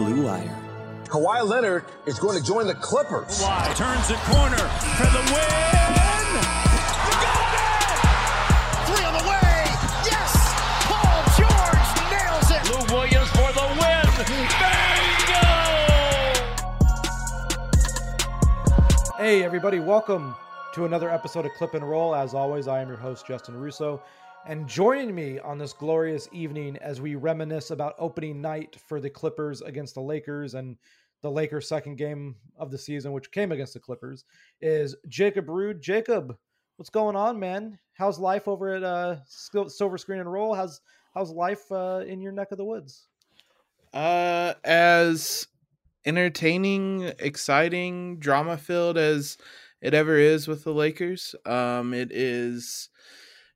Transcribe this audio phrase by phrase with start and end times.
[0.00, 0.56] Blue Wire.
[1.08, 3.42] Kawhi Leonard is going to join the Clippers.
[3.42, 6.40] Kawhi turns the corner for the win.
[8.86, 9.68] Three on the way.
[10.08, 10.32] Yes.
[10.88, 12.64] Paul George nails it.
[12.72, 14.08] Lou Williams for the win.
[14.56, 15.44] Bingo!
[19.18, 20.34] Hey, everybody, welcome
[20.72, 22.14] to another episode of Clip and Roll.
[22.14, 24.00] As always, I am your host, Justin Russo.
[24.46, 29.10] And joining me on this glorious evening as we reminisce about opening night for the
[29.10, 30.76] Clippers against the Lakers and
[31.20, 34.24] the Lakers' second game of the season, which came against the Clippers,
[34.62, 35.82] is Jacob Rude.
[35.82, 36.36] Jacob,
[36.76, 37.78] what's going on, man?
[37.92, 40.54] How's life over at uh, Silver Screen and Roll?
[40.54, 40.80] How's
[41.14, 43.08] how's life uh, in your neck of the woods?
[43.92, 45.48] Uh, as
[46.06, 49.36] entertaining, exciting, drama filled as
[49.82, 51.34] it ever is with the Lakers.
[51.44, 52.88] Um, it is.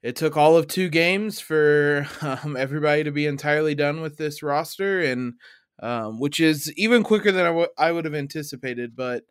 [0.04, 4.42] It took all of two games for um, everybody to be entirely done with this
[4.42, 5.32] roster, and
[5.82, 8.95] um, which is even quicker than I, w- I would have anticipated.
[8.95, 9.24] But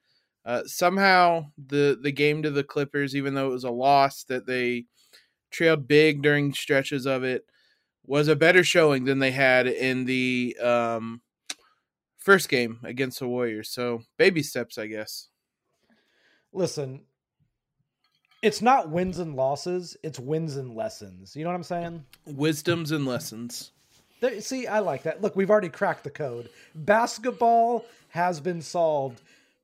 [0.44, 4.48] uh, somehow the the game to the Clippers, even though it was a loss that
[4.48, 4.86] they
[5.52, 7.46] trailed big during stretches of it,
[8.04, 11.22] was a better showing than they had in the um,
[12.18, 13.70] first game against the Warriors.
[13.70, 15.30] So baby steps, I guess.
[16.52, 17.04] Listen,
[18.44, 21.34] it's not wins and losses, it's wins and lessons.
[21.34, 22.06] You know what I'm saying?
[22.26, 23.72] Wisdoms and lessons.
[24.20, 25.22] There, see, I like that.
[25.22, 26.50] Look, we've already cracked the code.
[26.76, 29.22] Basketball has been solved.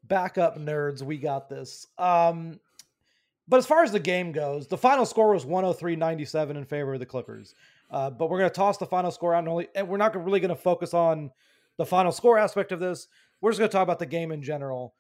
[0.08, 1.02] Back up, nerds.
[1.02, 1.88] We got this.
[1.98, 2.62] Um,
[3.50, 6.94] but as far as the game goes, the final score was 103 97 in favor
[6.94, 7.56] of the Clippers.
[7.92, 10.16] Uh, but we're going to toss the final score out and, only, and we're not
[10.16, 11.32] really going to focus on
[11.78, 13.08] the final score aspect of this.
[13.42, 14.94] We're just going to talk about the game in general.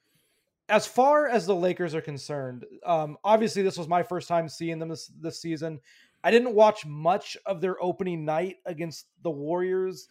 [0.69, 4.79] As far as the Lakers are concerned, um, obviously this was my first time seeing
[4.79, 5.79] them this, this season.
[6.23, 10.09] I didn't watch much of their opening night against the Warriors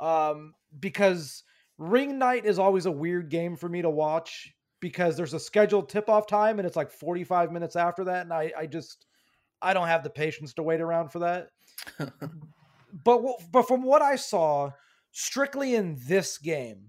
[0.00, 1.42] um, because
[1.78, 5.88] ring night is always a weird game for me to watch because there's a scheduled
[5.88, 8.22] tip off time and it's like 45 minutes after that.
[8.22, 9.06] And I, I just,
[9.62, 11.48] I don't have the patience to wait around for that.
[13.04, 14.70] but, but from what I saw,
[15.12, 16.88] strictly in this game,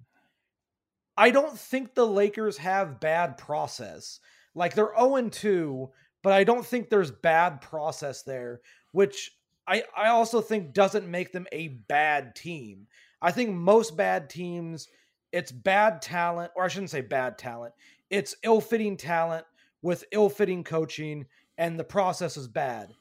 [1.17, 4.19] I don't think the Lakers have bad process.
[4.53, 5.89] Like they're 0 2,
[6.21, 8.61] but I don't think there's bad process there,
[8.91, 9.31] which
[9.67, 12.87] I, I also think doesn't make them a bad team.
[13.21, 14.87] I think most bad teams,
[15.31, 17.73] it's bad talent, or I shouldn't say bad talent,
[18.09, 19.45] it's ill fitting talent
[19.81, 21.25] with ill fitting coaching,
[21.57, 22.93] and the process is bad.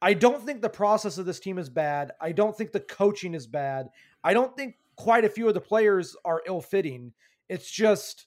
[0.00, 2.10] I don't think the process of this team is bad.
[2.20, 3.88] I don't think the coaching is bad.
[4.24, 7.12] I don't think quite a few of the players are ill fitting.
[7.48, 8.26] It's just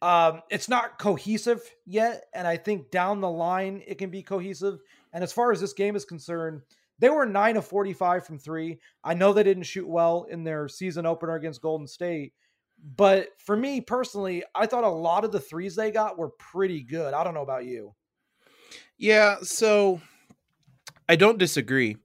[0.00, 4.78] um, it's not cohesive yet, and I think down the line it can be cohesive.
[5.12, 6.62] And as far as this game is concerned,
[6.98, 8.78] they were nine of forty-five from three.
[9.02, 12.32] I know they didn't shoot well in their season opener against Golden State,
[12.96, 16.82] but for me personally, I thought a lot of the threes they got were pretty
[16.82, 17.14] good.
[17.14, 17.94] I don't know about you.
[18.98, 20.00] Yeah, so
[21.08, 21.96] I don't disagree,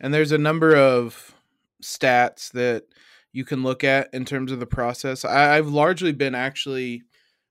[0.00, 1.34] and there's a number of
[1.82, 2.84] stats that
[3.32, 5.24] you can look at in terms of the process.
[5.24, 7.02] I, I've largely been actually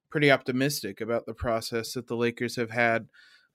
[0.10, 3.08] pretty optimistic about the process that the Lakers have had.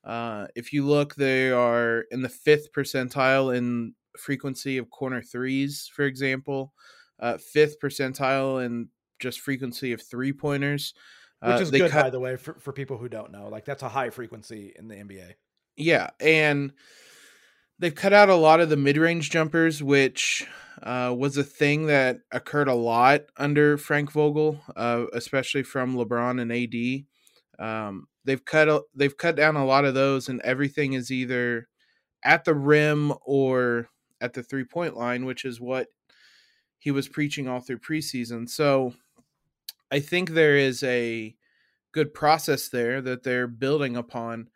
[0.05, 5.91] Uh, if you look, they are in the fifth percentile in frequency of corner threes,
[5.95, 6.73] for example,
[7.21, 8.89] uh, fifth percentile in
[9.19, 10.95] just frequency of three pointers.
[11.43, 13.49] Which is uh, good, cut, by the way, for, for people who don't know.
[13.49, 15.35] Like, that's a high frequency in the NBA.
[15.77, 16.11] Yeah.
[16.19, 16.73] And
[17.79, 20.47] they've cut out a lot of the mid range jumpers, which
[20.83, 26.41] uh, was a thing that occurred a lot under Frank Vogel, uh, especially from LeBron
[26.41, 27.05] and AD.
[27.59, 31.69] Um, they've cut they've cut down a lot of those, and everything is either
[32.25, 33.89] at the rim or
[34.21, 35.89] at the three point line, which is what
[36.79, 38.49] he was preaching all through preseason.
[38.49, 38.95] So
[39.91, 41.35] I think there is a
[41.93, 44.49] good process there that they're building upon.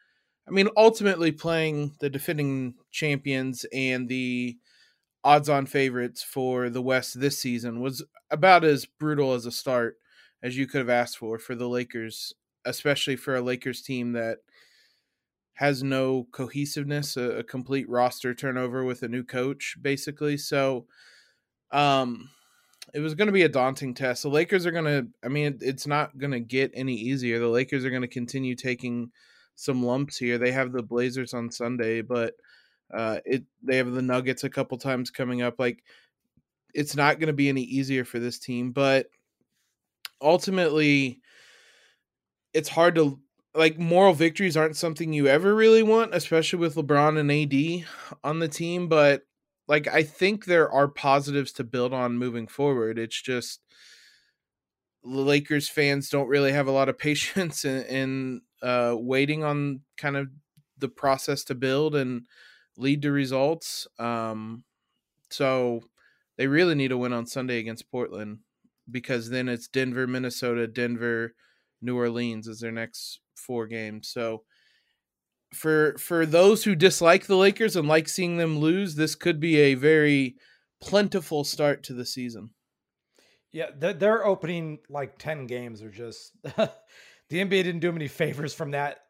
[0.48, 4.58] I mean, ultimately playing the defending champions and the
[5.22, 9.96] odds on favorites for the West this season was about as brutal as a start
[10.42, 12.32] as you could have asked for for the Lakers,
[12.64, 14.38] especially for a Lakers team that
[15.54, 20.38] has no cohesiveness, a, a complete roster turnover with a new coach, basically.
[20.38, 20.86] So,
[21.70, 22.30] um,
[22.94, 24.22] it was going to be a daunting test.
[24.22, 27.38] The Lakers are going to, I mean, it's not going to get any easier.
[27.38, 29.12] The Lakers are going to continue taking
[29.60, 30.38] some lumps here.
[30.38, 32.34] They have the Blazers on Sunday, but
[32.92, 35.58] uh, it they have the Nuggets a couple times coming up.
[35.58, 35.84] Like
[36.74, 39.06] it's not going to be any easier for this team, but
[40.22, 41.20] ultimately,
[42.54, 43.20] it's hard to
[43.54, 47.86] like moral victories aren't something you ever really want, especially with LeBron and AD
[48.24, 48.88] on the team.
[48.88, 49.22] But
[49.68, 52.98] like I think there are positives to build on moving forward.
[52.98, 53.60] It's just
[55.02, 60.16] Lakers fans don't really have a lot of patience in, in uh, waiting on kind
[60.16, 60.28] of
[60.78, 62.22] the process to build and
[62.76, 63.86] lead to results.
[63.98, 64.64] Um,
[65.30, 65.82] so
[66.36, 68.38] they really need a win on Sunday against Portland
[68.90, 71.34] because then it's Denver, Minnesota, Denver,
[71.82, 74.08] New Orleans as their next four games.
[74.08, 74.44] So
[75.52, 79.58] for for those who dislike the Lakers and like seeing them lose, this could be
[79.58, 80.36] a very
[80.80, 82.50] plentiful start to the season.
[83.52, 86.70] Yeah, their opening like 10 games are just the
[87.30, 89.00] NBA didn't do many favors from that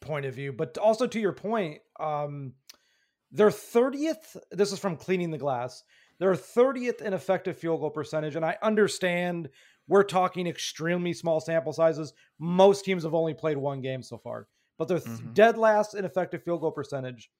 [0.00, 0.52] point of view.
[0.52, 2.54] But also to your point, um
[3.30, 5.82] their 30th, this is from cleaning the glass.
[6.18, 9.48] Their 30th in effective field goal percentage and I understand
[9.86, 12.12] we're talking extremely small sample sizes.
[12.38, 14.48] Most teams have only played one game so far
[14.78, 15.32] but they're mm-hmm.
[15.32, 17.30] dead last in effective field goal percentage.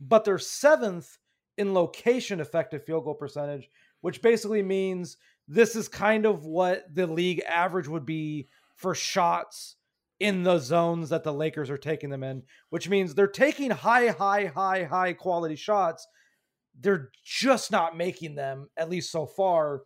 [0.00, 1.18] But they're seventh
[1.58, 3.68] in location effective field goal percentage,
[4.00, 9.76] which basically means this is kind of what the league average would be for shots
[10.20, 14.08] in the zones that the Lakers are taking them in, which means they're taking high,
[14.08, 16.06] high, high, high quality shots.
[16.80, 19.82] They're just not making them, at least so far.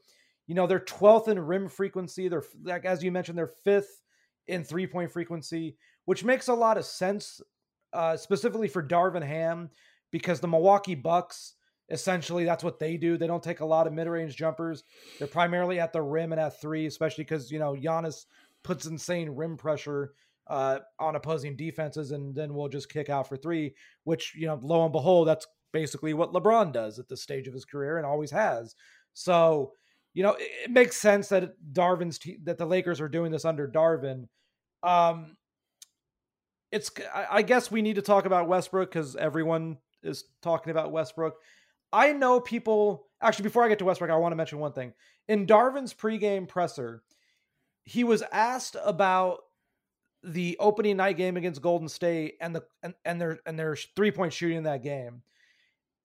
[0.47, 2.29] You know, they're 12th in rim frequency.
[2.29, 4.03] They're, like, as you mentioned, they're fifth
[4.47, 5.77] in three point frequency
[6.09, 7.39] which makes a lot of sense,
[7.93, 9.69] uh, specifically for Darvin Ham,
[10.11, 11.57] because the Milwaukee Bucks
[11.91, 13.17] essentially that's what they do.
[13.17, 14.85] They don't take a lot of mid-range jumpers.
[15.19, 18.27] They're primarily at the rim and at three, especially because you know Giannis
[18.63, 20.13] puts insane rim pressure
[20.49, 23.75] uh, on opposing defenses, and then we'll just kick out for three.
[24.05, 27.55] Which you know, lo and behold, that's basically what LeBron does at this stage of
[27.55, 28.75] his career and always has.
[29.15, 29.73] So
[30.15, 33.69] you know, it, it makes sense that Darvin's that the Lakers are doing this under
[33.69, 34.25] Darvin.
[34.83, 35.37] Um,
[36.71, 41.35] it's I guess we need to talk about Westbrook because everyone is talking about Westbrook.
[41.93, 44.93] I know people actually before I get to Westbrook, I want to mention one thing.
[45.29, 47.03] In Darvin's pregame presser,
[47.85, 49.41] he was asked about
[50.23, 54.11] the opening night game against Golden State and the and, and their and their three
[54.11, 55.23] point shooting in that game.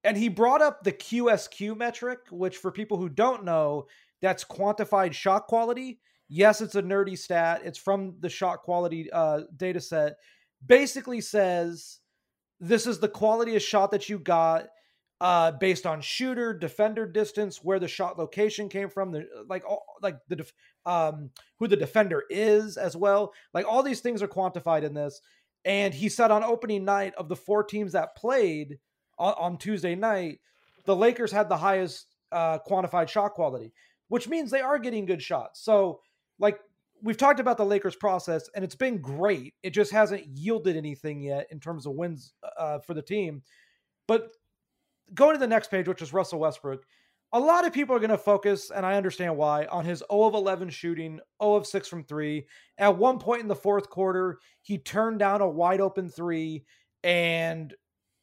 [0.04, 3.88] And he brought up the QSQ metric, which for people who don't know,
[4.22, 6.00] that's quantified shot quality.
[6.28, 7.62] Yes, it's a nerdy stat.
[7.64, 10.16] It's from the shot quality uh, data set
[10.66, 12.00] basically says
[12.60, 14.68] this is the quality of shot that you got
[15.24, 19.86] uh, based on shooter, defender distance, where the shot location came from, the like all
[20.02, 20.52] like the def,
[20.86, 21.30] um
[21.60, 23.34] who the defender is as well.
[23.54, 25.22] Like all these things are quantified in this.
[25.64, 28.80] And he said on opening night of the four teams that played
[29.18, 30.42] on, on Tuesday night,
[30.84, 33.72] the Lakers had the highest uh, quantified shot quality,
[34.10, 35.64] which means they are getting good shots.
[35.64, 36.02] So
[36.38, 36.60] like
[37.02, 39.54] we've talked about the Lakers process, and it's been great.
[39.64, 43.42] It just hasn't yielded anything yet in terms of wins uh, for the team.
[44.06, 44.32] But
[45.14, 46.84] going to the next page, which is Russell Westbrook,
[47.32, 50.26] a lot of people are going to focus, and I understand why, on his 0
[50.26, 52.46] of 11 shooting, 0 of 6 from three.
[52.78, 56.66] At one point in the fourth quarter, he turned down a wide open three
[57.04, 57.74] and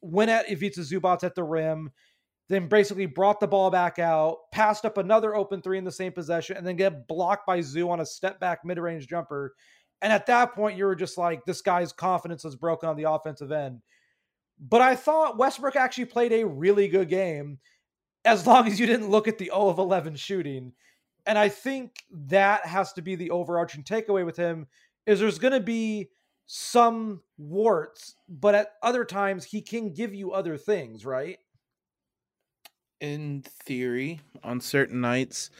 [0.01, 1.91] went at Ivica Zubac at the rim
[2.51, 6.13] then basically brought the ball back out, passed up another open three in the same
[6.13, 9.55] possession, and then get blocked by Zoo on a step back mid range jumper.
[10.03, 13.09] And at that point, you were just like, this guy's confidence is broken on the
[13.09, 13.81] offensive end.
[14.61, 17.59] But I thought Westbrook actually played a really good game
[18.25, 20.73] as long as you didn't look at the 0 of 11 shooting.
[21.27, 24.67] And I think that has to be the overarching takeaway with him
[25.07, 26.11] is there's going to be
[26.47, 31.39] some warts, but at other times he can give you other things, right?
[33.01, 35.51] in theory on certain nights.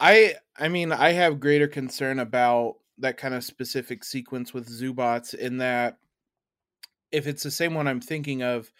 [0.00, 5.34] I I mean I have greater concern about that kind of specific sequence with Zubac
[5.34, 5.98] in that
[7.12, 8.70] if it's the same one I'm thinking of,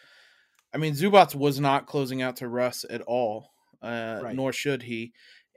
[0.74, 3.50] I mean Zubac was not closing out to Russ at all,
[3.82, 4.36] uh, right.
[4.36, 5.12] nor should he,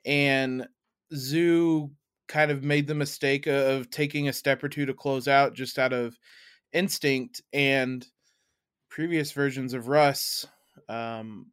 [0.05, 0.67] and
[1.13, 1.91] Zoo
[2.27, 5.77] kind of made the mistake of taking a step or two to close out just
[5.77, 6.17] out of
[6.71, 8.07] instinct and
[8.89, 10.47] previous versions of Russ
[10.87, 11.47] um,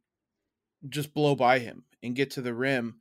[0.87, 2.95] just blow by him and get to the rim.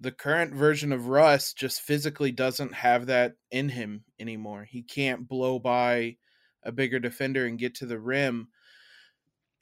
[0.00, 4.64] The current version of Russ just physically doesn't have that in him anymore.
[4.64, 6.16] He can't blow by
[6.64, 8.48] a bigger defender and get to the rim.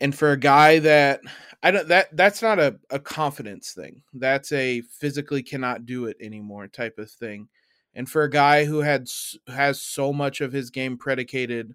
[0.00, 1.20] And for a guy that
[1.62, 4.02] I don't that that's not a, a confidence thing.
[4.14, 7.48] That's a physically cannot do it anymore type of thing.
[7.94, 9.08] And for a guy who had
[9.48, 11.74] has so much of his game predicated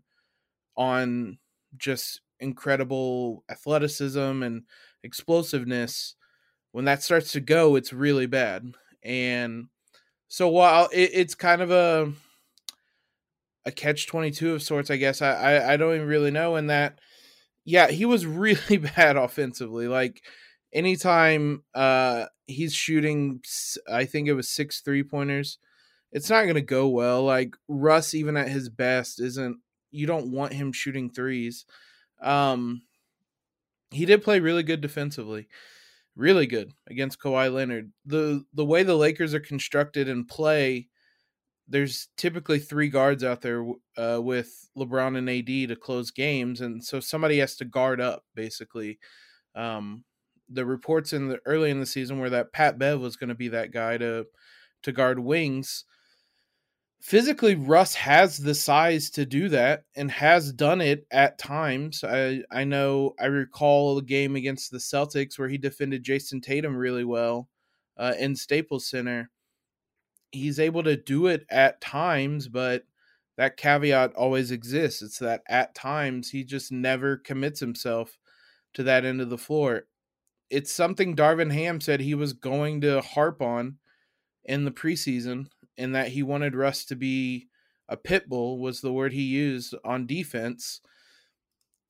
[0.75, 1.37] on
[1.77, 4.63] just incredible athleticism and
[5.03, 6.15] explosiveness,
[6.71, 8.73] when that starts to go, it's really bad.
[9.03, 9.67] And
[10.27, 12.11] so while it, it's kind of a
[13.65, 16.55] a catch twenty two of sorts, I guess I, I I don't even really know.
[16.55, 16.99] In that,
[17.65, 19.87] yeah, he was really bad offensively.
[19.87, 20.21] Like
[20.73, 23.41] anytime uh he's shooting,
[23.91, 25.57] I think it was six three pointers
[26.15, 27.23] it's not going to go well.
[27.23, 29.57] Like Russ, even at his best, isn't.
[29.91, 31.65] You don't want him shooting threes.
[32.21, 32.83] Um,
[33.91, 35.47] he did play really good defensively,
[36.15, 37.91] really good against Kawhi Leonard.
[38.05, 40.87] the The way the Lakers are constructed and play,
[41.67, 43.65] there's typically three guards out there
[43.97, 48.23] uh, with LeBron and AD to close games, and so somebody has to guard up.
[48.35, 48.99] Basically,
[49.55, 50.03] um,
[50.49, 53.35] the reports in the early in the season were that Pat Bev was going to
[53.35, 54.25] be that guy to
[54.83, 55.85] to guard wings.
[57.01, 62.03] Physically, Russ has the size to do that and has done it at times.
[62.03, 66.75] I I know I recall a game against the Celtics where he defended Jayson Tatum
[66.75, 67.49] really well
[67.97, 69.31] uh, in Staples Center
[70.35, 72.83] he's able to do it at times, but
[73.37, 75.01] that caveat always exists.
[75.01, 78.17] It's that at times he just never commits himself
[78.75, 79.87] to that end of the floor.
[80.49, 83.77] It's something Darvin Ham said he was going to harp on
[84.43, 87.47] in the preseason, and that he wanted Russ to be
[87.89, 90.81] a pit bull, was the word he used on defense.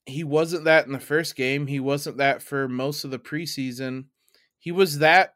[0.06, 1.68] He wasn't that in the first game.
[1.68, 4.06] He wasn't that for most of the preseason.
[4.58, 5.34] He was that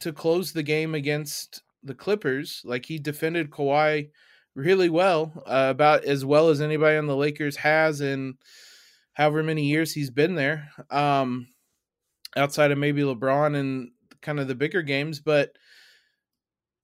[0.00, 2.62] to close the game against the Clippers.
[2.64, 4.10] Like he defended Kawhi
[4.54, 8.36] really well, uh, about as well as anybody on the Lakers has in
[9.12, 10.70] however many years he's been there.
[10.90, 11.48] Um,
[12.36, 15.52] outside of maybe LeBron and kind of the bigger games, but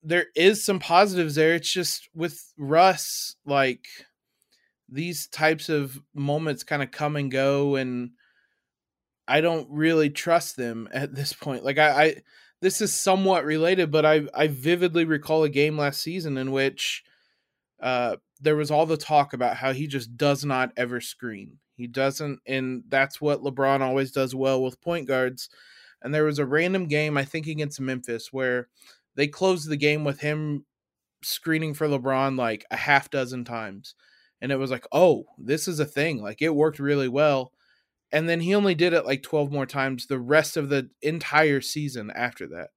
[0.03, 1.55] there is some positives there.
[1.55, 3.85] It's just with Russ, like
[4.87, 8.11] these types of moments kind of come and go, and
[9.27, 11.63] I don't really trust them at this point.
[11.63, 12.15] Like I, I
[12.61, 17.03] this is somewhat related, but I I vividly recall a game last season in which
[17.81, 21.59] uh, there was all the talk about how he just does not ever screen.
[21.75, 25.49] He doesn't, and that's what LeBron always does well with point guards.
[26.01, 28.69] And there was a random game, I think against Memphis, where
[29.15, 30.65] they closed the game with him
[31.21, 33.95] screening for LeBron like a half dozen times.
[34.41, 36.21] And it was like, oh, this is a thing.
[36.21, 37.51] Like it worked really well
[38.15, 41.59] and then he only did it like 12 more times the rest of the entire
[41.59, 42.69] season after that.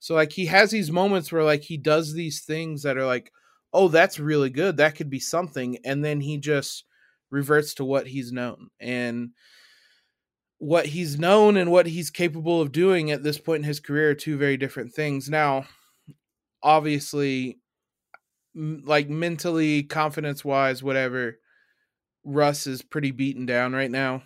[0.00, 3.30] So like he has these moments where like he does these things that are like
[3.72, 4.78] oh that's really good.
[4.78, 6.86] That could be something and then he just
[7.30, 8.66] reverts to what he's known.
[8.80, 9.30] And
[10.58, 14.10] what he's known and what he's capable of doing at this point in his career
[14.10, 15.30] are two very different things.
[15.30, 15.66] Now
[16.64, 17.60] obviously
[18.56, 21.38] like mentally confidence wise whatever
[22.24, 24.24] russ is pretty beaten down right now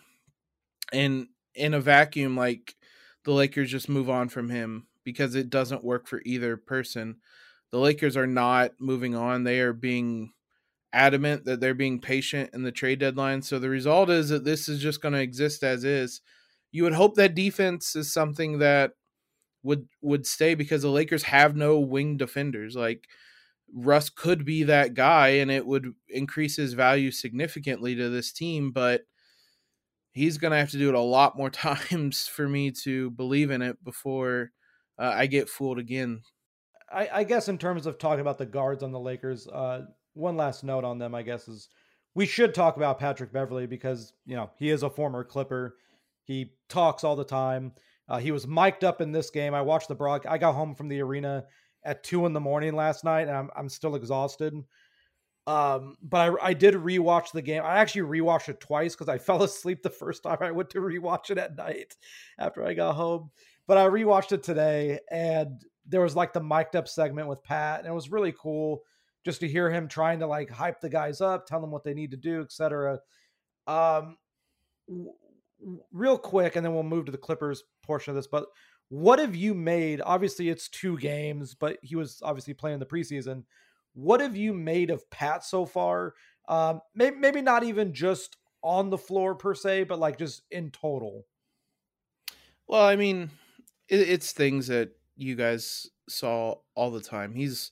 [0.95, 2.75] and in a vacuum like
[3.25, 7.17] the Lakers just move on from him because it doesn't work for either person.
[7.73, 9.45] The Lakers are not moving on.
[9.45, 10.33] They are being
[10.93, 13.43] adamant that they're being patient in the trade deadline.
[13.43, 16.21] So the result is that this is just going to exist as is.
[16.73, 18.93] You would hope that defense is something that
[19.63, 22.77] would would stay because the Lakers have no wing defenders.
[22.77, 23.09] Like
[23.73, 28.73] Russ could be that guy and it would increase his value significantly to this team,
[28.73, 29.03] but
[30.15, 33.51] he's going to have to do it a lot more times for me to believe
[33.51, 34.53] in it before
[34.99, 36.23] uh, I get fooled again.
[36.91, 40.37] I, I, guess in terms of talking about the guards on the Lakers, uh, one
[40.37, 41.69] last note on them, I guess, is
[42.15, 45.77] we should talk about Patrick Beverley because you know he is a former Clipper.
[46.23, 47.73] He talks all the time.
[48.09, 49.55] Uh, he was mic'd up in this game.
[49.55, 50.25] I watched the broad.
[50.27, 51.45] I got home from the arena
[51.85, 54.55] at two in the morning last night, and I'm I'm still exhausted.
[55.47, 57.63] Um, but I, I did rewatch the game.
[57.65, 60.79] I actually rewatched it twice because I fell asleep the first time I went to
[60.79, 61.97] rewatch it at night
[62.39, 63.31] after I got home.
[63.67, 67.81] But I rewatched it today, and there was like the mic'd up segment with Pat,
[67.81, 68.83] and it was really cool
[69.25, 71.95] just to hear him trying to like hype the guys up, tell them what they
[71.95, 72.99] need to do, etc.
[73.67, 74.19] Um,
[74.87, 75.13] w-
[75.93, 78.27] real quick, and then we'll move to the Clippers portion of this.
[78.27, 78.47] But
[78.91, 80.03] what have you made?
[80.05, 83.45] Obviously, it's two games, but he was obviously playing the preseason
[83.95, 86.15] what have you made of Pat so far?
[86.49, 90.71] Um, maybe, maybe not even just on the floor per se, but like just in
[90.71, 91.25] total.
[92.67, 93.31] Well, I mean,
[93.89, 97.35] it, it's things that you guys saw all the time.
[97.35, 97.71] He's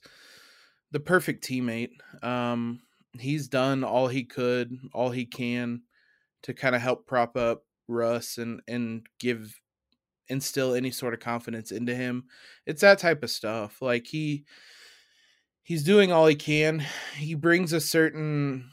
[0.91, 1.91] the perfect teammate.
[2.21, 2.81] Um,
[3.19, 5.83] he's done all he could, all he can
[6.43, 9.59] to kind of help prop up Russ and and give
[10.29, 12.25] instill any sort of confidence into him.
[12.65, 13.81] It's that type of stuff.
[13.81, 14.45] Like he
[15.63, 16.85] he's doing all he can.
[17.15, 18.69] He brings a certain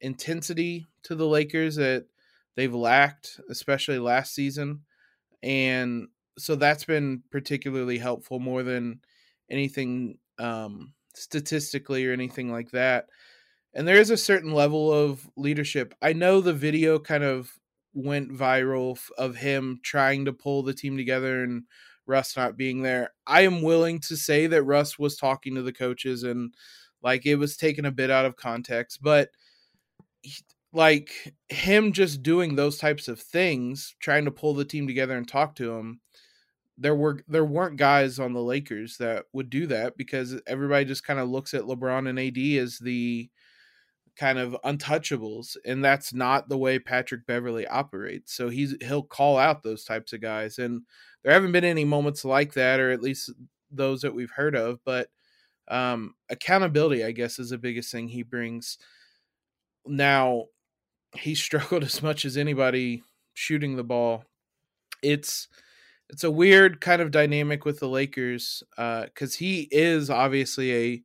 [0.00, 2.06] intensity to the Lakers that
[2.54, 4.82] they've lacked, especially last season.
[5.42, 9.00] And so that's been particularly helpful more than
[9.50, 13.06] anything um, statistically or anything like that.
[13.74, 15.94] And there is a certain level of leadership.
[16.00, 17.52] I know the video kind of
[17.94, 21.64] went viral of him trying to pull the team together and
[22.06, 23.12] Russ not being there.
[23.26, 26.54] I am willing to say that Russ was talking to the coaches and
[27.02, 29.30] Like it was taken a bit out of context, but
[30.22, 35.16] he- like him just doing those types of things, trying to pull the team together
[35.16, 36.00] and talk to him.
[36.78, 41.04] There were there weren't guys on the Lakers that would do that because everybody just
[41.04, 43.30] kind of looks at LeBron and AD as the
[44.16, 48.32] kind of untouchables and that's not the way Patrick Beverley operates.
[48.34, 50.82] So he's he'll call out those types of guys and
[51.22, 53.30] there haven't been any moments like that or at least
[53.70, 55.08] those that we've heard of, but
[55.68, 58.78] um accountability I guess is the biggest thing he brings.
[59.86, 60.46] Now
[61.14, 63.02] he struggled as much as anybody
[63.34, 64.24] shooting the ball.
[65.02, 65.48] It's
[66.08, 71.02] it's a weird kind of dynamic with the Lakers uh cuz he is obviously a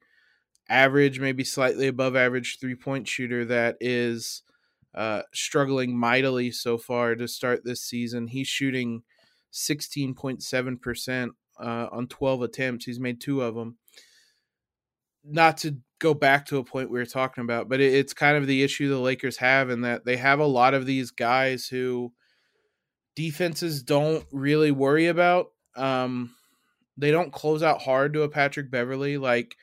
[0.72, 4.42] average, maybe slightly above average three point shooter that is
[4.96, 8.28] uh, struggling mightily so far to start this season.
[8.28, 9.04] He's shooting
[9.54, 12.86] 16.7% uh, on 12 attempts.
[12.86, 13.78] He's made two of them.
[15.24, 18.38] Not to go back to a point we were talking about, but it, it's kind
[18.38, 21.68] of the issue the Lakers have in that they have a lot of these guys
[21.68, 22.12] who
[23.16, 25.52] defenses don't really worry about.
[25.76, 26.34] Um,
[26.98, 29.18] they don't close out hard to a Patrick Beverley.
[29.18, 29.56] Like,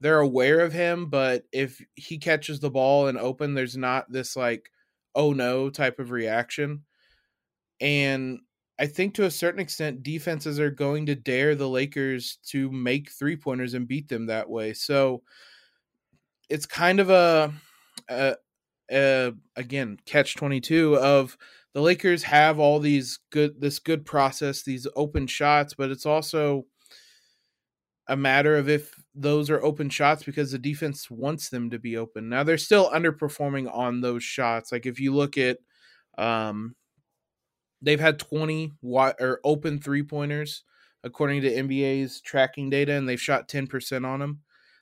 [0.00, 4.36] they're aware of him, but if he catches the ball and open, there's not this
[4.36, 4.70] like,
[5.14, 6.82] oh no type of reaction.
[7.80, 8.40] And
[8.78, 13.10] I think to a certain extent, defenses are going to dare the Lakers to make
[13.10, 14.72] three pointers and beat them that way.
[14.72, 15.22] So
[16.48, 17.52] it's kind of a,
[18.08, 18.36] a,
[18.90, 21.38] a again catch twenty two of
[21.72, 26.66] the Lakers have all these good this good process, these open shots, but it's also
[28.08, 31.96] a matter of if those are open shots because the defense wants them to be
[31.96, 32.28] open.
[32.28, 34.72] Now they're still underperforming on those shots.
[34.72, 35.58] Like if you look at
[36.18, 36.74] um
[37.82, 40.64] they've had 20 wide or open three-pointers
[41.02, 44.40] according to NBA's tracking data and they've shot 10% on them.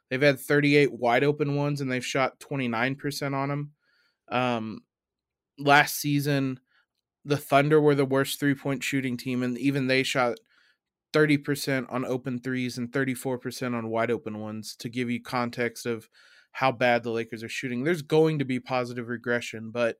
[0.08, 3.72] They've had 38 wide open ones and they've shot 29% on them.
[4.28, 4.80] Um
[5.58, 6.60] last season
[7.24, 10.38] the Thunder were the worst three-point shooting team and even they shot
[11.12, 16.08] 30% on open threes and 34% on wide open ones to give you context of
[16.52, 17.84] how bad the Lakers are shooting.
[17.84, 19.96] There's going to be positive regression, but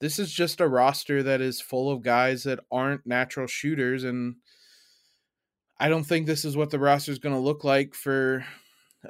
[0.00, 4.36] this is just a roster that is full of guys that aren't natural shooters and
[5.80, 8.44] I don't think this is what the roster is going to look like for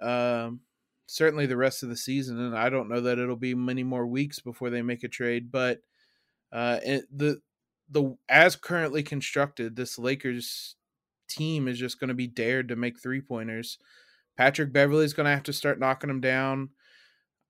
[0.02, 0.60] um,
[1.06, 4.06] certainly the rest of the season and I don't know that it'll be many more
[4.06, 5.80] weeks before they make a trade, but
[6.52, 7.40] uh, it, the
[7.90, 10.76] the as currently constructed, this Lakers
[11.28, 13.78] team is just going to be dared to make three pointers.
[14.36, 16.70] Patrick Beverley is going to have to start knocking them down.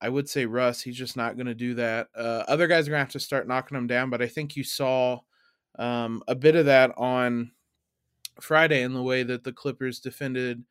[0.01, 2.09] I would say Russ, he's just not going to do that.
[2.17, 4.57] Uh, other guys are going to have to start knocking them down, but I think
[4.57, 5.21] you saw
[5.79, 7.51] um, a bit of that on
[8.41, 10.62] Friday in the way that the Clippers defended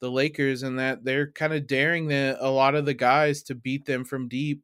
[0.00, 3.54] the Lakers, and that they're kind of daring the, a lot of the guys to
[3.54, 4.62] beat them from deep.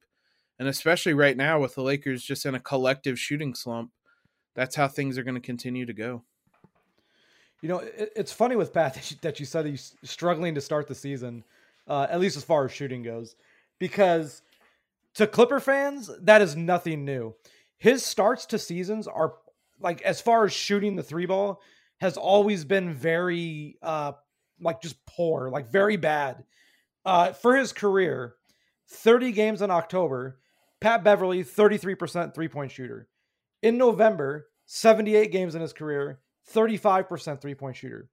[0.58, 3.90] And especially right now with the Lakers just in a collective shooting slump,
[4.54, 6.24] that's how things are going to continue to go.
[7.62, 10.60] You know, it, it's funny with Pat that you, that you said he's struggling to
[10.60, 11.44] start the season,
[11.86, 13.36] uh, at least as far as shooting goes,
[13.78, 14.42] because
[15.14, 17.34] to Clipper fans, that is nothing new.
[17.78, 19.34] His starts to seasons are
[19.80, 21.60] like, as far as shooting the three ball,
[22.00, 24.12] has always been very, uh,
[24.60, 26.44] like just poor, like very bad.
[27.04, 28.34] Uh, for his career,
[28.88, 30.38] 30 games in October,
[30.80, 33.08] Pat Beverley, 33% three point shooter.
[33.62, 36.20] In November, 78 games in his career,
[36.54, 38.08] 35% three point shooter.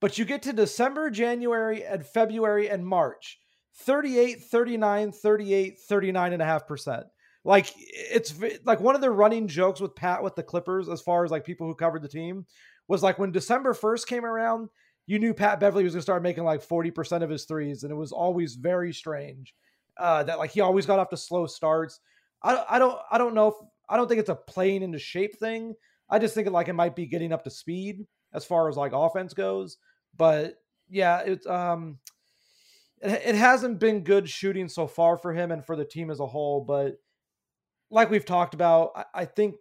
[0.00, 3.38] But you get to December, January, and February and March
[3.78, 7.04] 38, 39, 38, 39.5%.
[7.44, 11.24] Like it's like one of the running jokes with Pat with the Clippers, as far
[11.24, 12.44] as like people who covered the team,
[12.88, 14.68] was like when December 1st came around,
[15.06, 17.84] you knew Pat Beverley was going to start making like 40% of his threes.
[17.84, 19.54] And it was always very strange
[19.96, 22.00] uh, that like he always got off to slow starts.
[22.42, 23.54] I, I don't I don't know if
[23.88, 25.74] I don't think it's a playing into shape thing.
[26.08, 28.76] I just think it like it might be getting up to speed as far as
[28.76, 29.78] like offense goes.
[30.16, 30.56] But
[30.88, 31.98] yeah, it's um
[33.00, 36.20] it, it hasn't been good shooting so far for him and for the team as
[36.20, 36.60] a whole.
[36.60, 36.96] But
[37.90, 39.56] like we've talked about, I, I think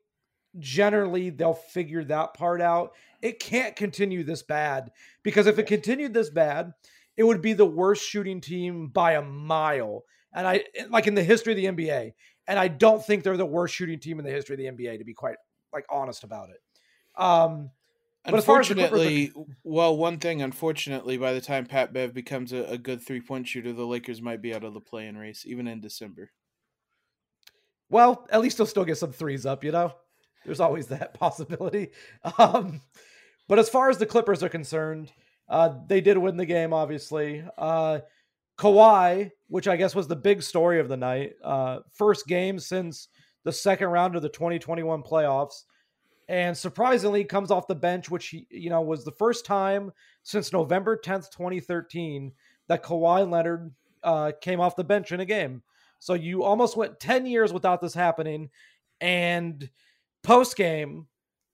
[0.59, 2.93] generally they'll figure that part out.
[3.21, 4.91] It can't continue this bad
[5.23, 6.73] because if it continued this bad,
[7.17, 10.03] it would be the worst shooting team by a mile.
[10.33, 12.11] And I like in the history of the NBA.
[12.47, 14.99] And I don't think they're the worst shooting team in the history of the NBA,
[14.99, 15.37] to be quite
[15.75, 16.61] like honest about it.
[17.21, 17.69] Um,
[18.23, 22.63] but unfortunately, Clippers, like, well, one thing, unfortunately, by the time Pat Bev becomes a,
[22.63, 25.43] a good three point shooter, the Lakers might be out of the play in race,
[25.45, 26.31] even in December.
[27.89, 29.93] Well, at least he'll still get some threes up, you know?
[30.43, 31.89] There's always that possibility.
[32.39, 32.81] Um,
[33.47, 35.11] but as far as the Clippers are concerned,
[35.47, 37.43] uh, they did win the game, obviously.
[37.57, 37.99] Uh,
[38.57, 43.09] Kawhi, which I guess was the big story of the night, uh, first game since
[43.45, 45.63] the second round of the 2021 playoffs,
[46.27, 49.91] and surprisingly comes off the bench, which he, you know was the first time
[50.23, 52.33] since November 10th, 2013,
[52.67, 53.71] that Kawhi Leonard
[54.03, 55.61] uh, came off the bench in a game.
[55.99, 58.49] So you almost went 10 years without this happening,
[58.99, 59.69] and
[60.23, 61.07] post game,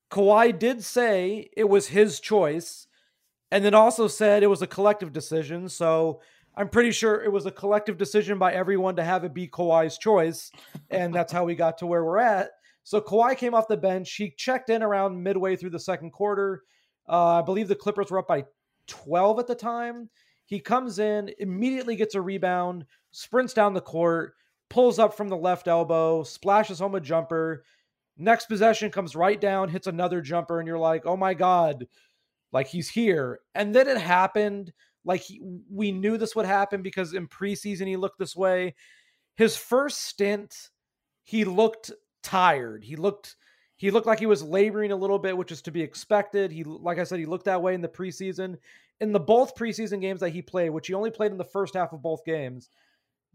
[0.10, 2.88] Kawhi did say it was his choice,
[3.52, 5.68] and then also said it was a collective decision.
[5.68, 6.22] So
[6.56, 9.98] I'm pretty sure it was a collective decision by everyone to have it be Kawhi's
[9.98, 10.52] choice,
[10.90, 12.50] and that's how we got to where we're at.
[12.84, 14.14] So Kawhi came off the bench.
[14.14, 16.64] He checked in around midway through the second quarter.
[17.08, 18.46] Uh, I believe the Clippers were up by
[18.88, 20.10] 12 at the time.
[20.46, 24.34] He comes in, immediately gets a rebound, sprints down the court,
[24.70, 27.64] pulls up from the left elbow, splashes home a jumper.
[28.18, 31.88] Next possession comes right down, hits another jumper, and you're like, oh my God,
[32.52, 33.40] like he's here.
[33.56, 34.74] And then it happened.
[35.04, 38.76] Like he, we knew this would happen because in preseason he looked this way.
[39.36, 40.70] His first stint,
[41.24, 41.92] he looked
[42.24, 42.84] tired.
[42.84, 43.36] He looked
[43.78, 46.52] he looked like he was laboring a little bit, which is to be expected.
[46.52, 48.58] He like I said, he looked that way in the preseason.
[49.00, 51.74] In the both preseason games that he played, which he only played in the first
[51.74, 52.70] half of both games,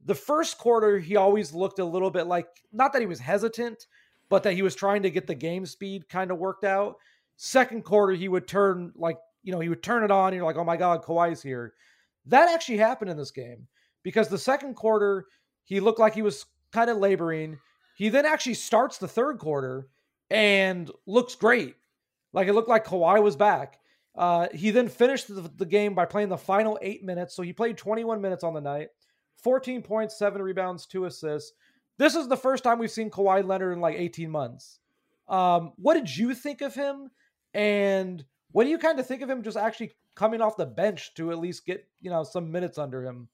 [0.05, 3.87] the first quarter he always looked a little bit like not that he was hesitant,
[4.29, 6.97] but that he was trying to get the game speed kind of worked out.
[7.37, 10.35] Second quarter, he would turn like you know, he would turn it on.
[10.35, 11.73] You're like, oh my God, Kawhi's here.
[12.27, 13.69] That actually happened in this game
[14.03, 15.27] because the second quarter,
[15.65, 17.57] he looked like he was kind of laboring.
[17.97, 19.87] He then actually starts the third quarter
[20.31, 21.77] and looks great.
[22.33, 23.79] Like it looked like Kawhi was back.
[24.17, 27.37] Uh, he then finished the, the, game by playing the final eight minutes.
[27.37, 28.89] So he played 21 minutes on the night,
[29.45, 31.53] 14 points, seven rebounds, two assists.
[31.99, 34.81] This is the first time we've seen Kawhi Leonard in like 18 months.
[35.29, 37.11] Um, what did you think of him?
[37.55, 38.25] And
[38.57, 41.31] what do you kind of think of him just actually coming off the bench to
[41.31, 43.29] at least get, you know, some minutes under him?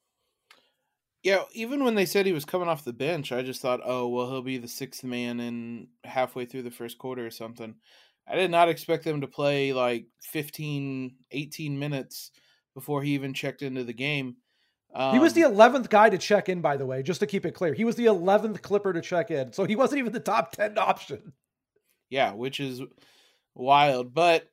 [1.23, 4.09] Yeah, even when they said he was coming off the bench, I just thought, oh,
[4.09, 7.77] well, he'll be the sixth man in halfway through the first quarter or something.
[8.27, 12.33] I did not expect them to play like 15, 18 minutes
[12.75, 14.39] before he even checked into the game.
[14.93, 17.29] Um, he was the 11th um, guy to check in, by the way, just to
[17.29, 17.75] keep it clear.
[17.75, 19.53] He was the 11th Clipper to check in.
[19.53, 21.33] So he wasn't even the top 10 option.
[22.11, 22.83] Yeah, which is
[23.55, 24.13] wild.
[24.15, 24.49] But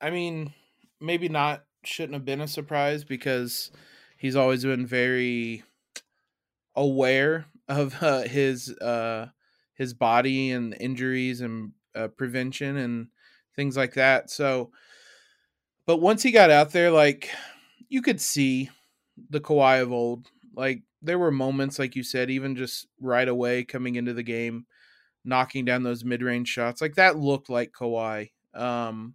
[0.00, 0.54] I mean,
[1.00, 3.70] maybe not shouldn't have been a surprise because
[4.16, 5.62] he's always been very
[6.74, 9.28] aware of uh, his uh,
[9.74, 13.08] his body and injuries and uh, prevention and
[13.56, 14.30] things like that.
[14.30, 14.72] So,
[15.86, 17.30] but once he got out there, like
[17.88, 18.70] you could see
[19.28, 20.30] the Kawhi of old.
[20.54, 24.66] Like there were moments, like you said, even just right away coming into the game,
[25.24, 28.30] knocking down those mid range shots, like that looked like Kawhi.
[28.54, 29.14] Um,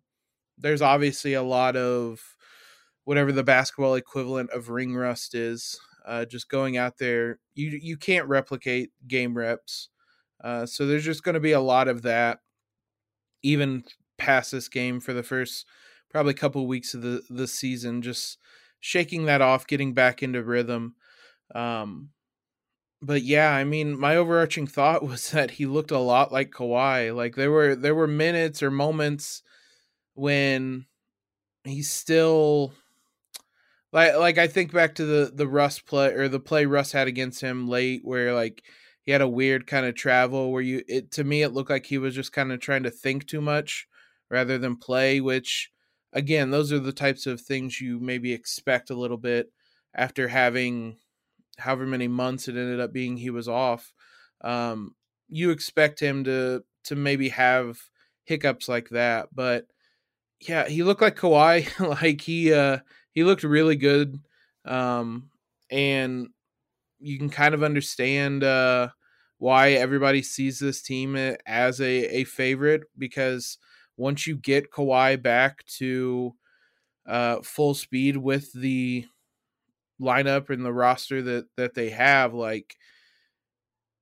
[0.58, 2.22] there's obviously a lot of
[3.06, 5.80] whatever the basketball equivalent of ring rust is.
[6.06, 9.90] Uh, just going out there, you you can't replicate game reps.
[10.44, 12.40] Uh, so there's just going to be a lot of that,
[13.44, 13.84] even
[14.18, 15.66] past this game for the first
[16.10, 18.02] probably couple weeks of the the season.
[18.02, 18.38] Just
[18.80, 20.96] shaking that off, getting back into rhythm.
[21.54, 22.12] Um,
[23.02, 27.16] but yeah, I mean, my overarching thought was that he looked a lot like Kawhi.
[27.16, 29.44] Like there were there were minutes or moments
[30.16, 30.86] when
[31.66, 32.74] he's still
[33.92, 37.08] like like I think back to the the Russ play or the play Russ had
[37.08, 38.64] against him late where like
[39.04, 41.86] he had a weird kind of travel where you it to me it looked like
[41.86, 43.88] he was just kind of trying to think too much
[44.30, 45.72] rather than play which
[46.14, 49.52] again those are the types of things you maybe expect a little bit
[49.94, 50.98] after having
[51.58, 53.94] however many months it ended up being he was off.
[54.42, 54.96] Um
[55.30, 57.80] you expect him to to maybe have
[58.26, 59.68] hiccups like that but
[60.42, 61.68] yeah, he looked like Kawhi.
[62.02, 62.80] like he uh
[63.12, 64.20] he looked really good.
[64.66, 65.30] Um
[65.72, 66.28] and
[67.00, 68.90] you can kind of understand uh
[69.38, 73.58] why everybody sees this team as a, a favorite because
[73.98, 76.34] once you get Kawhi back to
[77.08, 79.06] uh full speed with the
[80.02, 82.76] lineup and the roster that that they have like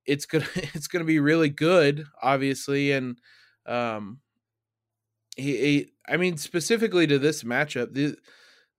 [0.06, 3.20] it's gonna it's gonna be really good obviously and
[3.66, 4.20] um
[5.36, 8.16] he, he, I mean, specifically to this matchup, the,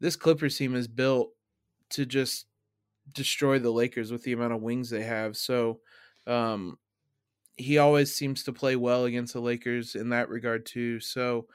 [0.01, 1.31] this Clippers team is built
[1.91, 2.47] to just
[3.13, 5.37] destroy the Lakers with the amount of wings they have.
[5.37, 5.81] So,
[6.27, 6.79] um,
[7.57, 11.01] he always seems to play well against the Lakers in that regard too.
[11.01, 11.47] So,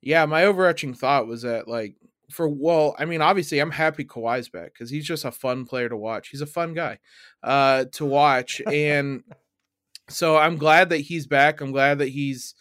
[0.00, 1.96] yeah, my overarching thought was that like
[2.30, 5.88] for well, I mean, obviously I'm happy Kawhi's back because he's just a fun player
[5.88, 6.28] to watch.
[6.28, 6.98] He's a fun guy
[7.42, 9.22] uh, to watch, and
[10.08, 11.60] so I'm glad that he's back.
[11.60, 12.54] I'm glad that he's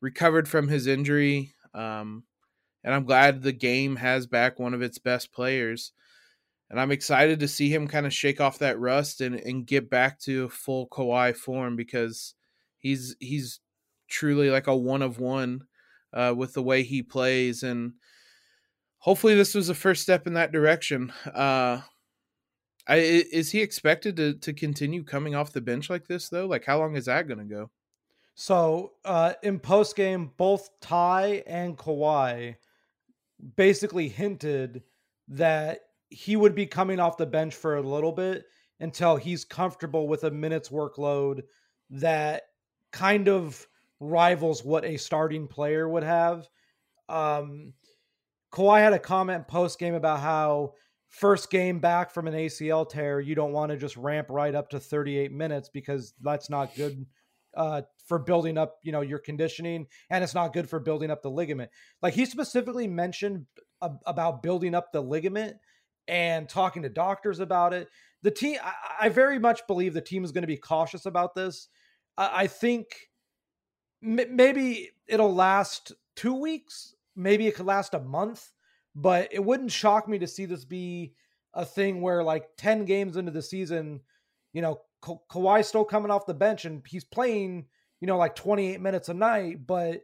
[0.00, 1.54] recovered from his injury.
[1.74, 2.24] Um,
[2.84, 5.92] and I'm glad the game has back one of its best players.
[6.70, 9.90] and I'm excited to see him kind of shake off that rust and, and get
[9.90, 12.34] back to full Kawhi form because
[12.78, 13.60] he's he's
[14.08, 15.62] truly like a one of one
[16.12, 17.92] uh, with the way he plays, and
[18.98, 21.12] hopefully this was a first step in that direction.
[21.26, 21.80] Uh,
[22.88, 26.46] I, is he expected to to continue coming off the bench like this though?
[26.46, 27.70] Like how long is that going to go?
[28.40, 32.56] So uh, in post game, both Ty and Kawhi
[33.54, 34.82] basically hinted
[35.28, 38.46] that he would be coming off the bench for a little bit
[38.80, 41.42] until he's comfortable with a minutes workload
[41.90, 42.44] that
[42.92, 43.66] kind of
[44.00, 46.48] rivals what a starting player would have.
[47.10, 47.74] Um,
[48.54, 50.72] Kawhi had a comment post game about how
[51.08, 54.70] first game back from an ACL tear, you don't want to just ramp right up
[54.70, 57.04] to 38 minutes because that's not good
[57.56, 61.22] uh, for building up, you know, your conditioning, and it's not good for building up
[61.22, 61.70] the ligament.
[62.02, 63.46] Like he specifically mentioned
[63.80, 65.56] about building up the ligament
[66.08, 67.88] and talking to doctors about it.
[68.22, 71.34] The team, I, I very much believe the team is going to be cautious about
[71.34, 71.68] this.
[72.16, 72.86] I, I think
[74.04, 78.50] m- maybe it'll last two weeks, maybe it could last a month,
[78.94, 81.14] but it wouldn't shock me to see this be
[81.54, 84.00] a thing where like 10 games into the season,
[84.52, 87.66] you know, Ka- Kawhi's still coming off the bench and he's playing,
[88.00, 90.02] you know, like 28 minutes a night, but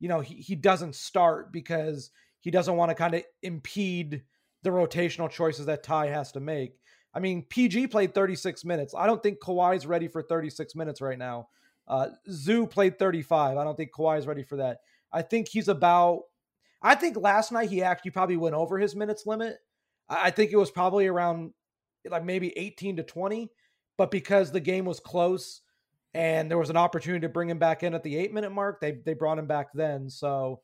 [0.00, 4.22] you know, he, he doesn't start because he doesn't want to kind of impede
[4.62, 6.74] the rotational choices that Ty has to make.
[7.14, 8.94] I mean, PG played 36 minutes.
[8.96, 11.48] I don't think Kawhi's ready for 36 minutes right now.
[11.86, 13.56] Uh, Zoo played 35.
[13.56, 14.78] I don't think Kawhi's ready for that.
[15.12, 16.22] I think he's about.
[16.82, 19.56] I think last night he actually probably went over his minutes limit.
[20.08, 21.52] I think it was probably around
[22.08, 23.50] like maybe 18 to 20,
[23.96, 25.60] but because the game was close
[26.14, 28.80] and there was an opportunity to bring him back in at the eight minute mark,
[28.80, 30.08] they they brought him back then.
[30.08, 30.60] So,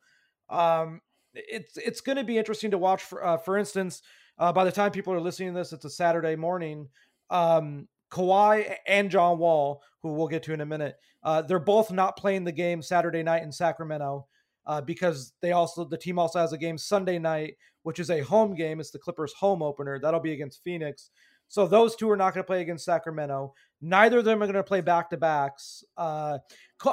[0.49, 1.01] um,
[1.35, 3.03] it's it's going to be interesting to watch.
[3.03, 4.03] For uh, for instance,
[4.39, 6.89] uh, by the time people are listening to this, it's a Saturday morning.
[7.31, 11.93] Um, Kawhi and John Wall, who we'll get to in a minute, uh, they're both
[11.93, 14.27] not playing the game Saturday night in Sacramento
[14.67, 18.21] uh, because they also the team also has a game Sunday night, which is a
[18.21, 18.81] home game.
[18.81, 19.99] It's the Clippers' home opener.
[19.99, 21.11] That'll be against Phoenix.
[21.51, 23.55] So those two are not going to play against Sacramento.
[23.83, 25.83] Neither of them are going to play back to backs.
[25.97, 26.39] Uh,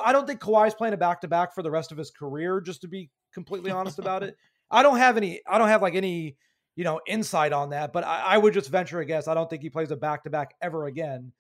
[0.04, 2.60] I don't think Kawhi's playing a back to back for the rest of his career.
[2.60, 4.36] Just to be completely honest about it,
[4.72, 5.42] I don't have any.
[5.48, 6.38] I don't have like any
[6.76, 9.28] you know insight on that, but I, I would just venture a guess.
[9.28, 11.34] I don't think he plays a back to back ever again.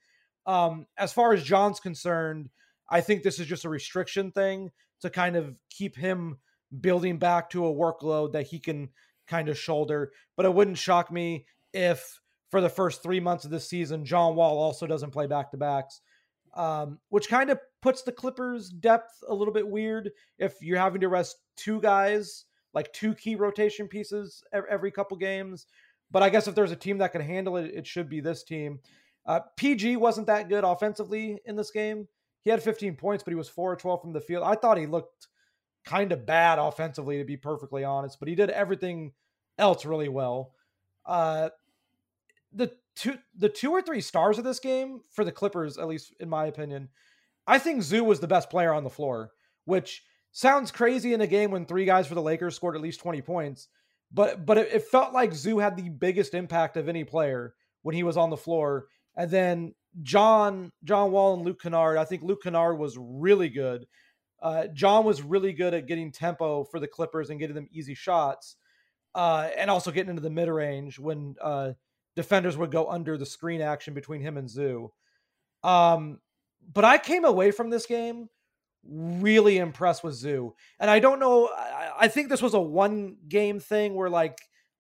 [0.45, 2.49] Um, as far as John's concerned,
[2.88, 4.69] I think this is just a restriction thing
[5.01, 6.38] to kind of keep him
[6.82, 8.89] building back to a workload that he can
[9.27, 10.12] kind of shoulder.
[10.36, 14.36] But it wouldn't shock me if for the first three months of this season, John
[14.36, 16.01] Wall also doesn't play back to backs,
[16.55, 20.12] um, which kind of puts the Clippers' depth a little bit weird.
[20.39, 25.65] If you're having to rest two guys, like two key rotation pieces every couple games.
[26.12, 28.43] But I guess if there's a team that can handle it, it should be this
[28.43, 28.79] team.
[29.25, 32.07] Uh, PG wasn't that good offensively in this game.
[32.43, 34.43] He had 15 points, but he was 4 12 from the field.
[34.43, 35.27] I thought he looked
[35.83, 39.12] kind of bad offensively, to be perfectly honest, but he did everything
[39.57, 40.53] else really well.
[41.05, 41.49] Uh,
[42.58, 46.13] the two the two or three stars of this game for the Clippers, at least
[46.20, 46.89] in my opinion,
[47.46, 49.32] I think Zoo was the best player on the floor,
[49.65, 53.00] which sounds crazy in a game when three guys for the Lakers scored at least
[53.00, 53.67] 20 points.
[54.12, 57.96] But but it, it felt like Zoo had the biggest impact of any player when
[57.96, 58.88] he was on the floor.
[59.15, 61.98] And then John John Wall and Luke Kennard.
[61.98, 63.86] I think Luke Kennard was really good.
[64.41, 67.96] Uh, John was really good at getting tempo for the Clippers and getting them easy
[67.96, 68.56] shots,
[69.15, 71.72] uh, and also getting into the mid range when uh,
[72.17, 74.91] defenders would go under the screen action between him and Zoo.
[75.63, 76.19] Um,
[76.73, 78.27] but I came away from this game
[78.84, 80.56] really impressed with Zoo.
[80.80, 84.39] And I don't know, I, I, think this was a one game thing where, like,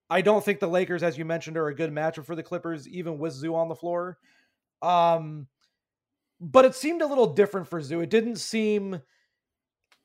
[0.09, 2.87] I don't think the Lakers, as you mentioned, are a good matchup for the Clippers,
[2.87, 4.17] even with Zoo on the floor.
[4.81, 5.47] Um,
[6.41, 8.01] but it seemed a little different for Zoo.
[8.01, 9.01] It didn't seem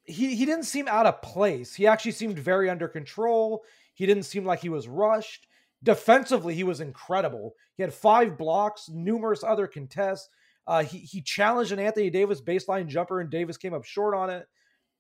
[0.05, 1.75] he he didn't seem out of place.
[1.75, 3.65] He actually seemed very under control.
[3.95, 5.47] He didn't seem like he was rushed.
[5.83, 7.55] Defensively, he was incredible.
[7.77, 10.29] He had five blocks, numerous other contests.
[10.67, 14.31] Uh, he he challenged an Anthony Davis baseline jumper, and Davis came up short on
[14.31, 14.47] it.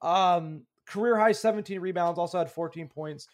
[0.01, 3.29] Um, career high 17 rebounds, also had 14 points.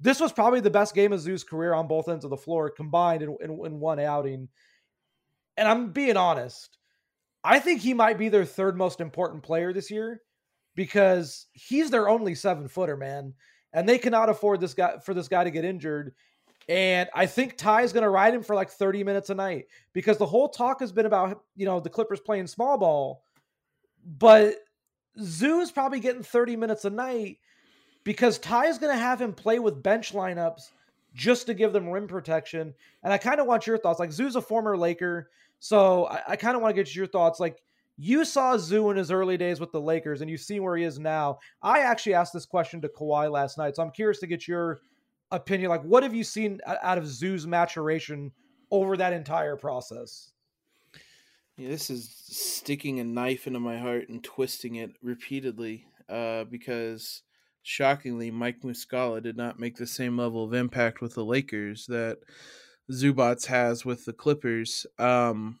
[0.00, 2.70] This was probably the best game of Zoo's career on both ends of the floor
[2.70, 4.48] combined in, in, in one outing.
[5.56, 6.78] And I'm being honest,
[7.42, 10.22] I think he might be their third most important player this year
[10.74, 13.34] because he's their only seven footer, man.
[13.72, 16.14] And they cannot afford this guy for this guy to get injured.
[16.68, 19.66] And I think Ty is going to ride him for like 30 minutes a night
[19.92, 23.22] because the whole talk has been about, you know, the Clippers playing small ball.
[24.06, 24.56] But
[25.20, 27.38] Zoo is probably getting 30 minutes a night
[28.02, 30.70] because Ty is going to have him play with bench lineups
[31.14, 32.74] just to give them rim protection.
[33.02, 34.00] And I kind of want your thoughts.
[34.00, 37.40] Like Zoo's a former Laker, so I, I kind of want to get your thoughts.
[37.40, 37.62] Like
[37.96, 40.84] you saw Zoo in his early days with the Lakers, and you see where he
[40.84, 41.38] is now.
[41.62, 44.80] I actually asked this question to Kawhi last night, so I'm curious to get your
[45.34, 45.70] opinion.
[45.70, 48.32] Like, what have you seen out of Zoo's maturation
[48.70, 50.30] over that entire process?
[51.56, 57.22] Yeah, this is sticking a knife into my heart and twisting it repeatedly uh, because
[57.62, 62.18] shockingly, Mike Muscala did not make the same level of impact with the Lakers that
[62.90, 64.86] Zubac has with the Clippers.
[64.98, 65.60] Um,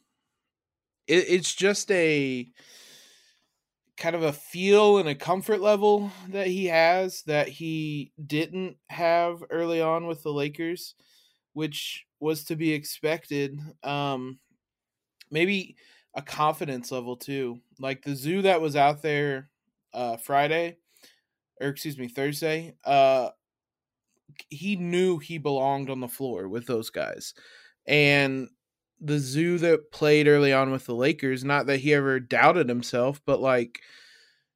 [1.06, 2.50] it, it's just a
[3.96, 9.42] kind of a feel and a comfort level that he has that he didn't have
[9.50, 10.94] early on with the Lakers,
[11.52, 13.58] which was to be expected.
[13.82, 14.38] Um,
[15.30, 15.76] maybe
[16.14, 17.60] a confidence level too.
[17.78, 19.48] Like the zoo that was out there
[19.92, 20.78] uh, Friday,
[21.60, 23.30] or excuse me, Thursday, uh,
[24.48, 27.34] he knew he belonged on the floor with those guys.
[27.86, 28.48] And
[29.00, 33.20] the zoo that played early on with the Lakers, not that he ever doubted himself,
[33.26, 33.80] but like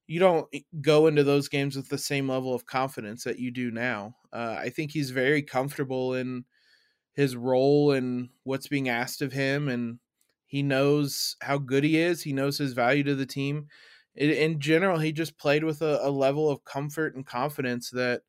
[0.06, 0.48] you don't
[0.80, 4.16] go into those games with the same level of confidence that you do now.
[4.32, 6.44] Uh, I think he's very comfortable in
[7.12, 9.98] his role and what's being asked of him, and
[10.46, 12.22] he knows how good he is.
[12.22, 13.66] He knows his value to the team.
[14.14, 18.22] In general, he just played with a, a level of comfort and confidence that,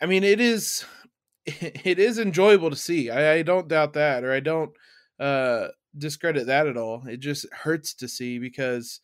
[0.00, 0.84] I mean, it is
[1.46, 3.10] it is enjoyable to see.
[3.10, 4.72] I, I don't doubt that, or I don't
[5.18, 7.06] uh, discredit that at all.
[7.06, 9.00] It just hurts to see because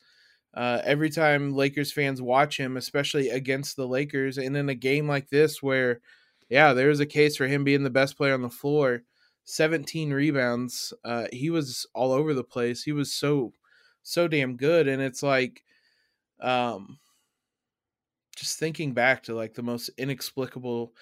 [0.54, 5.08] uh, every time Lakers fans watch him, especially against the Lakers, and in a game
[5.08, 6.00] like this where,
[6.48, 9.02] yeah, there's a case for him being the best player on the floor.
[9.44, 10.92] 17 rebounds.
[11.04, 12.82] Uh, he was all over the place.
[12.82, 13.52] He was so
[14.02, 15.62] so damn good, and it's like,
[16.40, 16.98] um,
[18.36, 20.92] just thinking back to like the most inexplicable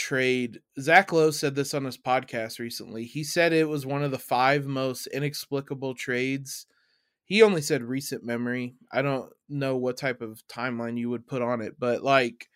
[0.00, 0.60] trade.
[0.80, 3.04] Zach Lowe said this on his podcast recently.
[3.04, 6.66] He said it was one of the five most inexplicable trades.
[7.26, 8.76] He only said recent memory.
[8.90, 12.48] I don't know what type of timeline you would put on it, but like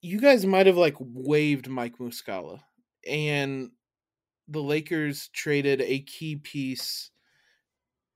[0.00, 2.60] you guys might have like waived Mike Muscala
[3.06, 3.70] and
[4.48, 7.10] the Lakers traded a key piece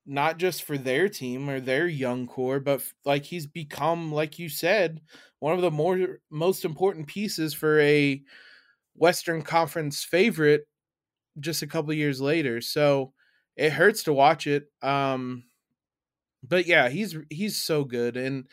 [0.04, 4.48] not just for their team or their young core, but like he's become, like you
[4.48, 5.00] said,
[5.38, 8.22] one of the more most important pieces for a
[8.94, 10.66] Western Conference favorite
[11.40, 12.60] just a couple years later.
[12.60, 13.12] So
[13.56, 14.66] it hurts to watch it.
[14.82, 15.44] Um,
[16.46, 18.48] but yeah, he's he's so good, and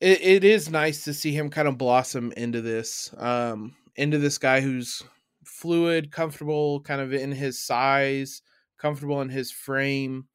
[0.00, 4.38] it, it is nice to see him kind of blossom into this, um, into this
[4.38, 5.02] guy who's
[5.44, 8.42] fluid, comfortable, kind of in his size
[8.78, 10.26] comfortable in his frame,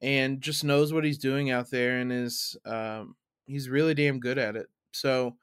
[0.00, 3.16] and just knows what he's doing out there, and is um,
[3.46, 4.66] he's really damn good at it.
[4.92, 5.36] So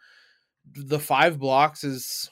[0.74, 2.30] the five blocks is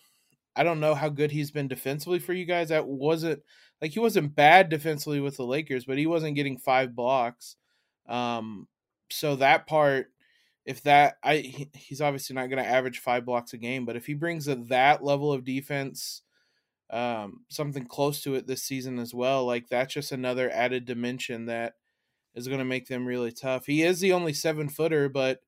[0.56, 2.70] I don't know how good he's been defensively for you guys.
[2.70, 3.42] That wasn't
[3.82, 7.56] like he wasn't bad defensively with the Lakers, but he wasn't getting five blocks.
[8.08, 8.68] Um,
[9.10, 10.12] so that part,
[10.66, 14.06] if that I he's obviously not going to average five blocks a game, but if
[14.06, 16.24] he brings a, that level of defense
[16.90, 19.46] um, something close to it this season as well.
[19.46, 21.74] Like that's just another added dimension that
[22.36, 23.66] is going to make them really tough.
[23.66, 25.40] He is the only seven footer, but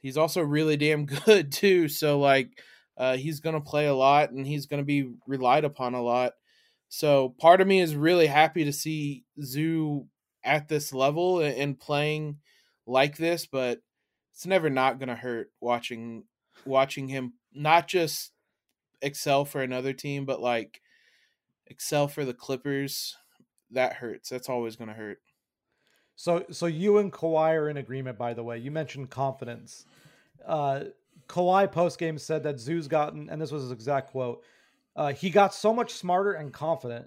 [0.00, 1.88] he's also really damn good too.
[1.88, 2.50] So like
[2.96, 6.02] uh, he's going to play a lot and he's going to be relied upon a
[6.02, 6.32] lot.
[6.88, 10.06] So part of me is really happy to see Zoo
[10.44, 12.38] at this level and playing
[12.86, 13.78] like this, but
[14.34, 16.24] it's never not going to hurt watching
[16.66, 18.32] watching him not just
[19.02, 20.80] excel for another team, but like
[21.66, 23.16] excel for the Clippers,
[23.70, 24.28] that hurts.
[24.28, 25.20] That's always going to hurt.
[26.16, 28.18] So, so you and Kawhi are in agreement.
[28.18, 29.86] By the way, you mentioned confidence.
[30.46, 30.84] Uh,
[31.28, 34.42] Kawhi post game said that Zoo's gotten, and this was his exact quote.
[34.96, 37.06] Uh, he got so much smarter and confident.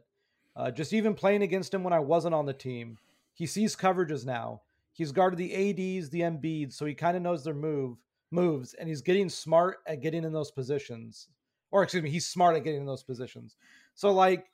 [0.55, 2.97] Uh, just even playing against him when I wasn't on the team,
[3.33, 4.61] he sees coverages now.
[4.93, 7.97] He's guarded the ads, the Embiids, so he kind of knows their move
[8.31, 11.27] moves, and he's getting smart at getting in those positions
[11.73, 13.55] or excuse me, he's smart at getting in those positions.
[13.95, 14.45] So like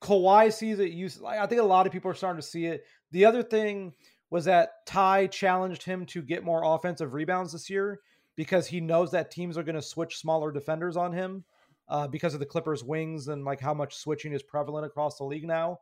[0.00, 0.92] Kawhi sees it.
[0.92, 2.84] You, I think a lot of people are starting to see it.
[3.10, 3.92] The other thing
[4.30, 7.98] was that Ty challenged him to get more offensive rebounds this year
[8.36, 11.42] because he knows that teams are going to switch smaller defenders on him
[11.88, 15.24] uh, because of the Clippers' wings and like how much switching is prevalent across the
[15.24, 15.80] league now.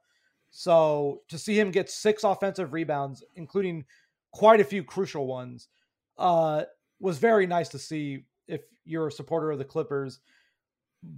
[0.51, 3.85] So to see him get six offensive rebounds, including
[4.33, 5.69] quite a few crucial ones,
[6.17, 6.63] uh,
[7.01, 8.25] was very nice to see.
[8.47, 10.21] If you're a supporter of the Clippers,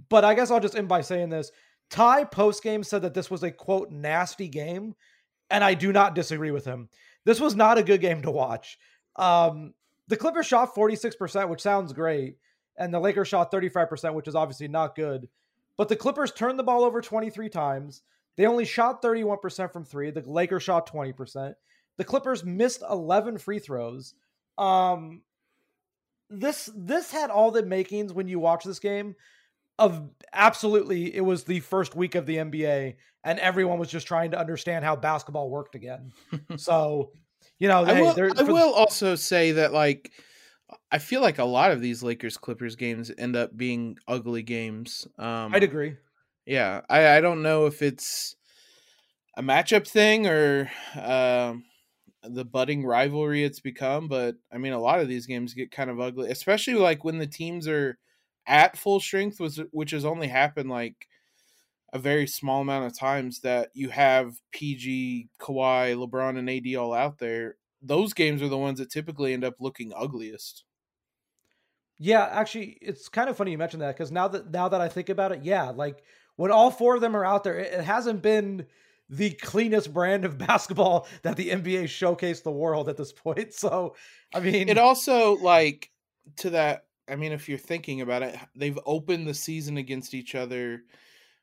[0.09, 1.51] but I guess I'll just end by saying this.
[1.89, 4.95] Ty post game said that this was a quote nasty game,
[5.49, 6.89] and I do not disagree with him.
[7.25, 8.77] This was not a good game to watch.
[9.17, 9.73] Um,
[10.07, 12.37] the Clippers shot 46%, which sounds great.
[12.77, 15.27] and the Lakers shot 35%, which is obviously not good.
[15.77, 18.01] But the Clippers turned the ball over 23 times.
[18.37, 20.09] They only shot 31% from three.
[20.11, 21.53] The Lakers shot 20%.
[21.97, 24.13] The Clippers missed 11 free throws.
[24.57, 25.21] Um,
[26.29, 29.15] this this had all the makings when you watch this game
[29.81, 34.31] of absolutely it was the first week of the NBA and everyone was just trying
[34.31, 36.11] to understand how basketball worked again.
[36.57, 37.11] so,
[37.59, 40.11] you know, I hey, will, I will also say that like
[40.91, 45.07] I feel like a lot of these Lakers Clippers games end up being ugly games.
[45.17, 45.95] Um, I'd agree.
[46.45, 48.35] Yeah, I, I don't know if it's
[49.35, 51.63] a matchup thing or um,
[52.23, 55.89] the budding rivalry it's become, but I mean, a lot of these games get kind
[55.89, 57.97] of ugly, especially like when the teams are
[58.47, 61.07] at full strength, was which has only happened like
[61.93, 66.93] a very small amount of times that you have PG, Kawhi, LeBron, and AD all
[66.93, 67.57] out there.
[67.81, 70.63] Those games are the ones that typically end up looking ugliest.
[71.97, 74.87] Yeah, actually, it's kind of funny you mentioned that because now that now that I
[74.87, 76.03] think about it, yeah, like
[76.35, 78.65] when all four of them are out there, it, it hasn't been
[79.09, 83.53] the cleanest brand of basketball that the NBA showcased the world at this point.
[83.53, 83.95] So,
[84.33, 85.91] I mean, it also like
[86.37, 90.33] to that i mean if you're thinking about it they've opened the season against each
[90.33, 90.81] other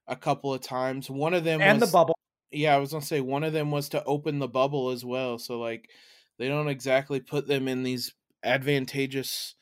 [0.07, 2.19] a couple of times one of them and was, the bubble.
[2.51, 5.39] yeah i was gonna say one of them was to open the bubble as well
[5.39, 5.91] so like
[6.39, 9.55] they don't exactly put them in these advantageous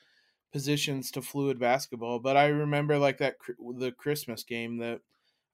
[0.52, 3.34] positions to fluid basketball but i remember like that
[3.78, 5.00] the christmas game that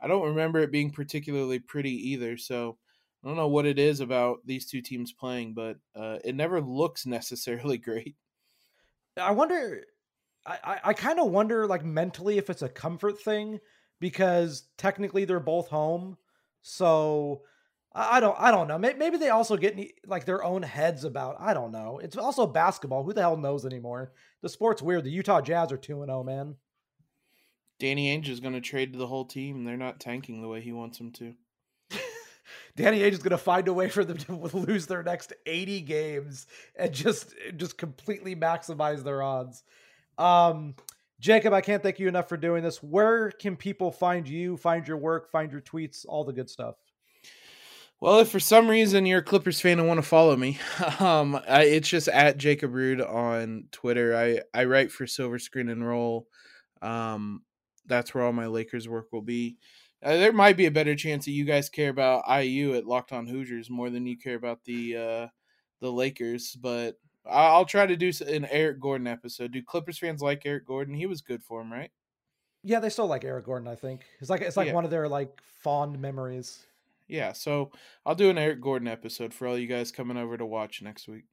[0.00, 2.76] i don't remember it being particularly pretty either so
[3.24, 6.60] i don't know what it is about these two teams playing but uh, it never
[6.60, 8.16] looks necessarily great
[9.16, 9.84] I wonder.
[10.44, 13.60] I I, kind of wonder, like mentally, if it's a comfort thing
[14.00, 16.16] because technically they're both home.
[16.62, 17.42] So
[17.94, 18.78] I I don't I don't know.
[18.78, 21.36] May- Maybe they also get like their own heads about.
[21.38, 21.98] I don't know.
[22.02, 23.04] It's also basketball.
[23.04, 24.12] Who the hell knows anymore?
[24.42, 25.04] The sport's weird.
[25.04, 26.56] The Utah Jazz are two and zero, man.
[27.78, 29.64] Danny Ainge is going to trade the whole team.
[29.64, 31.34] They're not tanking the way he wants them to.
[32.76, 35.80] Danny Ainge is going to find a way for them to lose their next 80
[35.82, 39.62] games and just just completely maximize their odds.
[40.18, 40.74] Um,
[41.20, 42.82] Jacob, I can't thank you enough for doing this.
[42.82, 46.74] Where can people find you, find your work, find your tweets, all the good stuff?
[48.00, 50.58] Well, if for some reason you're a Clippers fan and want to follow me,
[50.98, 54.16] um, I, it's just at Jacob Rude on Twitter.
[54.16, 56.26] I, I write for Silver Screen and Roll.
[56.82, 57.42] Um,
[57.86, 59.56] that's where all my Lakers work will be.
[60.02, 63.12] Uh, there might be a better chance that you guys care about IU at Locked
[63.12, 65.26] On Hoosiers more than you care about the uh,
[65.80, 66.96] the Lakers, but
[67.28, 69.52] I'll try to do an Eric Gordon episode.
[69.52, 70.94] Do Clippers fans like Eric Gordon?
[70.94, 71.90] He was good for him, right?
[72.64, 74.02] Yeah, they still like Eric Gordon, I think.
[74.20, 74.74] It's like it's like Yeah.
[74.74, 76.66] one of their like fond memories.
[77.08, 77.70] Yeah, so
[78.06, 81.08] I'll do an Eric Gordon episode for all you guys coming over to watch next
[81.08, 81.24] week.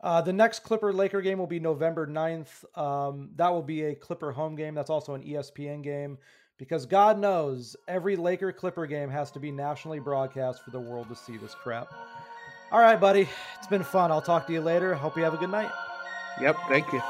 [0.00, 2.64] Uh, the next Clipper Laker game will be November 9th.
[2.78, 4.74] Um, that will be a Clipper home game.
[4.74, 6.18] That's also an ESPN game
[6.58, 11.08] because God knows every Laker Clipper game has to be nationally broadcast for the world
[11.08, 11.88] to see this crap.
[12.72, 13.28] All right, buddy.
[13.58, 14.10] It's been fun.
[14.10, 14.94] I'll talk to you later.
[14.94, 15.70] Hope you have a good night.
[16.40, 17.02] Yep, thank you.